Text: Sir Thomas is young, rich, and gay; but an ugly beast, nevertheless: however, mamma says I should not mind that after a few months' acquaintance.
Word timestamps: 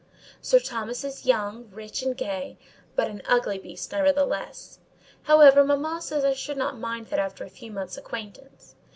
Sir 0.41 0.57
Thomas 0.59 1.03
is 1.03 1.27
young, 1.27 1.69
rich, 1.69 2.01
and 2.01 2.17
gay; 2.17 2.57
but 2.95 3.07
an 3.07 3.21
ugly 3.27 3.59
beast, 3.59 3.91
nevertheless: 3.91 4.79
however, 5.21 5.63
mamma 5.63 6.01
says 6.01 6.25
I 6.25 6.33
should 6.33 6.57
not 6.57 6.79
mind 6.79 7.09
that 7.09 7.19
after 7.19 7.43
a 7.43 7.49
few 7.51 7.71
months' 7.71 7.97
acquaintance. 7.97 8.75